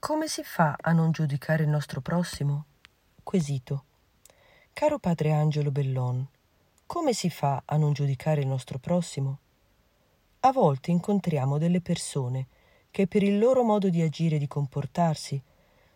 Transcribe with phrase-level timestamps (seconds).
[0.00, 2.66] Come si fa a non giudicare il nostro prossimo?
[3.24, 3.84] Quesito.
[4.72, 6.24] Caro padre Angelo Bellon,
[6.86, 9.38] come si fa a non giudicare il nostro prossimo?
[10.40, 12.46] A volte incontriamo delle persone
[12.92, 15.42] che per il loro modo di agire e di comportarsi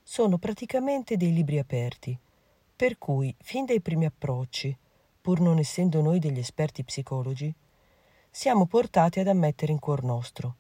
[0.03, 2.19] sono praticamente dei libri aperti,
[2.75, 4.77] per cui, fin dai primi approcci,
[5.21, 7.55] pur non essendo noi degli esperti psicologi,
[8.29, 10.57] siamo portati ad ammettere in cuor nostro.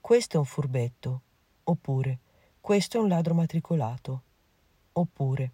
[0.00, 1.20] Questo è un furbetto,
[1.64, 2.18] oppure
[2.60, 4.22] questo è un ladro matricolato.
[4.92, 5.52] Oppure,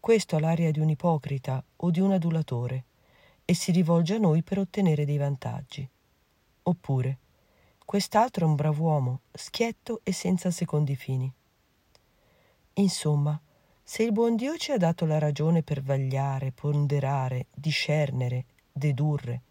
[0.00, 2.84] questo ha l'aria di un ipocrita o di un adulatore
[3.44, 5.88] e si rivolge a noi per ottenere dei vantaggi.
[6.64, 7.18] Oppure,
[7.84, 11.32] quest'altro è un brav'uomo, schietto e senza secondi fini.
[12.74, 13.40] Insomma,
[13.82, 19.42] se il buon Dio ci ha dato la ragione per vagliare, ponderare, discernere, dedurre,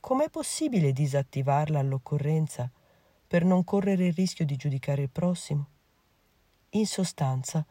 [0.00, 2.70] com'è possibile disattivarla all'occorrenza
[3.26, 5.66] per non correre il rischio di giudicare il prossimo?
[6.76, 7.64] In sostanza,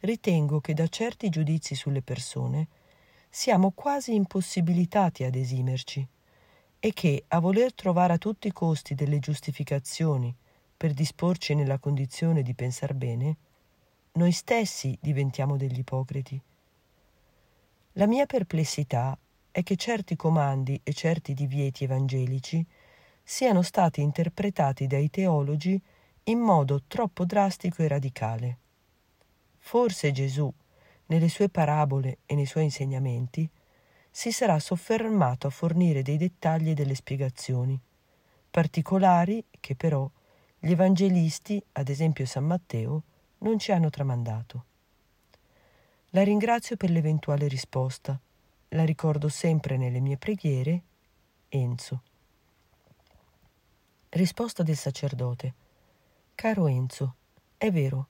[0.00, 2.66] ritengo che da certi giudizi sulle persone
[3.28, 6.04] siamo quasi impossibilitati ad esimerci
[6.80, 10.34] e che a voler trovare a tutti i costi delle giustificazioni
[10.76, 13.36] per disporci nella condizione di pensar bene,
[14.14, 16.42] noi stessi diventiamo degli ipocriti.
[17.92, 19.16] La mia perplessità
[19.52, 22.66] è che certi comandi e certi divieti evangelici
[23.22, 25.80] siano stati interpretati dai teologi
[26.24, 28.58] in modo troppo drastico e radicale.
[29.58, 30.52] Forse Gesù,
[31.06, 33.48] nelle sue parabole e nei suoi insegnamenti,
[34.10, 37.78] si sarà soffermato a fornire dei dettagli e delle spiegazioni,
[38.50, 40.10] particolari che però
[40.58, 43.02] gli evangelisti, ad esempio San Matteo,
[43.38, 44.64] non ci hanno tramandato.
[46.10, 48.18] La ringrazio per l'eventuale risposta,
[48.70, 50.82] la ricordo sempre nelle mie preghiere,
[51.48, 52.02] Enzo.
[54.10, 55.54] Risposta del sacerdote.
[56.40, 57.16] Caro Enzo,
[57.58, 58.06] è vero,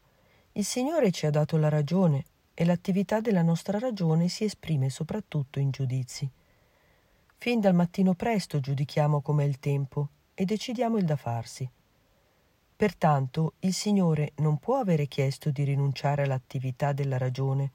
[0.52, 2.22] il Signore ci ha dato la ragione
[2.54, 6.30] e l'attività della nostra ragione si esprime soprattutto in giudizi.
[7.38, 11.68] Fin dal mattino presto giudichiamo com'è il tempo e decidiamo il da farsi.
[12.76, 17.72] Pertanto il Signore non può avere chiesto di rinunciare all'attività della ragione,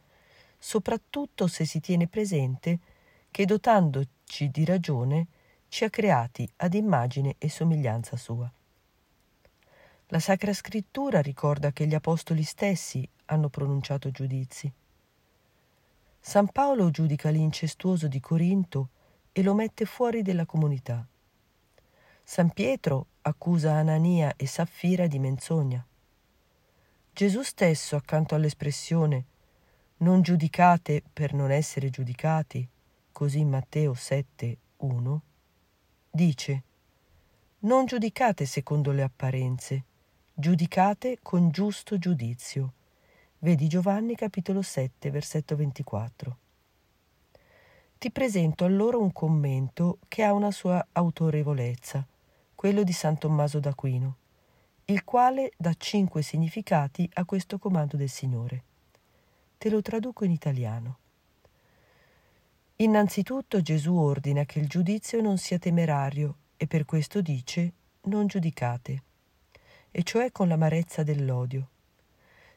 [0.57, 2.79] soprattutto se si tiene presente
[3.29, 5.27] che dotandoci di ragione
[5.67, 8.49] ci ha creati ad immagine e somiglianza sua.
[10.09, 14.71] La Sacra Scrittura ricorda che gli Apostoli stessi hanno pronunciato giudizi.
[16.19, 18.89] San Paolo giudica l'incestuoso di Corinto
[19.31, 21.03] e lo mette fuori della comunità.
[22.23, 25.83] San Pietro accusa Anania e Saffira di menzogna.
[27.11, 29.25] Gesù stesso, accanto all'espressione
[29.97, 32.67] non giudicate per non essere giudicati,
[33.11, 35.21] così in Matteo 7, 1,
[36.11, 36.63] dice
[37.65, 39.85] non giudicate secondo le apparenze,
[40.38, 42.73] giudicate con giusto giudizio.
[43.40, 46.38] Vedi Giovanni capitolo 7, versetto 24.
[47.97, 52.06] Ti presento allora un commento che ha una sua autorevolezza,
[52.53, 54.18] quello di San Tommaso d'Aquino,
[54.85, 58.63] il quale dà cinque significati a questo comando del Signore.
[59.57, 60.97] Te lo traduco in italiano.
[62.75, 69.03] Innanzitutto Gesù ordina che il giudizio non sia temerario e per questo dice non giudicate
[69.97, 71.69] e cioè con l'amarezza dell'odio.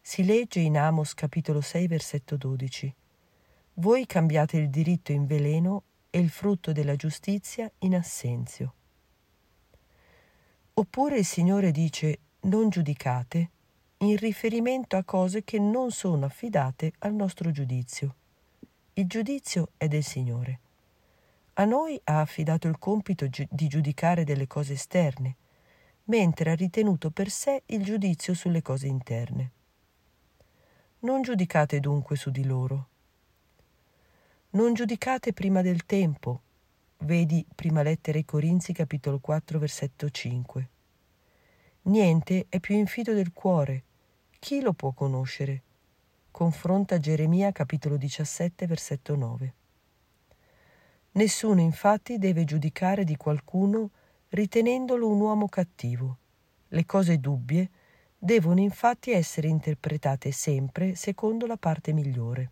[0.00, 2.92] Si legge in Amos capitolo 6 versetto 12.
[3.74, 8.74] Voi cambiate il diritto in veleno e il frutto della giustizia in assenzio.
[10.74, 13.50] Oppure il Signore dice non giudicate
[13.98, 18.16] in riferimento a cose che non sono affidate al nostro giudizio.
[18.94, 20.58] Il giudizio è del Signore.
[21.54, 25.36] A noi ha affidato il compito di giudicare delle cose esterne,
[26.08, 29.50] mentre ha ritenuto per sé il giudizio sulle cose interne.
[31.00, 32.88] Non giudicate dunque su di loro.
[34.50, 36.42] Non giudicate prima del tempo.
[36.98, 40.68] Vedi prima lettera ai Corinzi capitolo 4 versetto 5.
[41.82, 43.84] Niente è più infido del cuore.
[44.38, 45.62] Chi lo può conoscere?
[46.30, 49.54] Confronta Geremia capitolo 17 versetto 9.
[51.12, 53.90] Nessuno infatti deve giudicare di qualcuno
[54.30, 56.18] ritenendolo un uomo cattivo.
[56.68, 57.70] Le cose dubbie
[58.18, 62.50] devono infatti essere interpretate sempre secondo la parte migliore.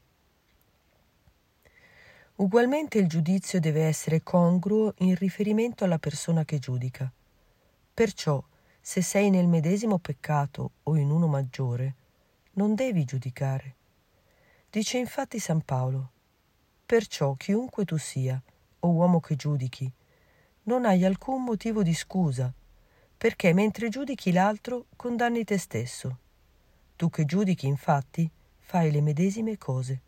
[2.37, 7.11] Ugualmente il giudizio deve essere congruo in riferimento alla persona che giudica.
[7.93, 8.43] Perciò,
[8.81, 11.95] se sei nel medesimo peccato o in uno maggiore,
[12.53, 13.75] non devi giudicare.
[14.71, 16.11] Dice infatti San Paolo,
[16.85, 18.41] perciò chiunque tu sia,
[18.81, 19.91] o uomo che giudichi,
[20.67, 22.53] non hai alcun motivo di scusa,
[23.17, 26.19] perché mentre giudichi l'altro condanni te stesso.
[26.97, 28.29] Tu che giudichi, infatti,
[28.59, 30.03] fai le medesime cose.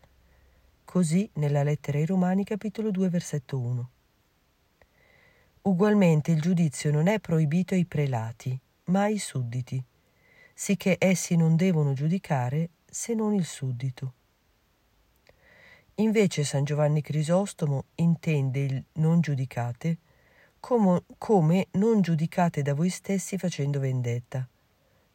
[0.83, 3.89] Così nella lettera ai Romani capitolo 2 versetto 1.
[5.61, 9.81] Ugualmente il giudizio non è proibito ai prelati, ma ai sudditi,
[10.53, 14.13] sicché essi non devono giudicare se non il suddito.
[15.95, 19.99] Invece San Giovanni Crisostomo intende il non giudicate
[20.59, 24.47] come, come non giudicate da voi stessi facendo vendetta.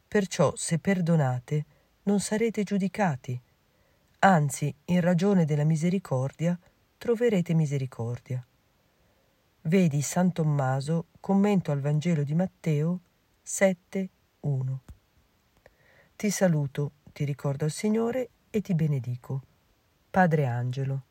[0.07, 1.65] Perciò se perdonate
[2.03, 3.39] non sarete giudicati,
[4.19, 6.57] anzi in ragione della misericordia
[6.97, 8.45] troverete misericordia.
[9.61, 12.99] Vedi San Tommaso, commento al Vangelo di Matteo
[13.43, 14.77] 7.1.
[16.15, 19.41] Ti saluto, ti ricordo al Signore e ti benedico.
[20.09, 21.03] Padre Angelo.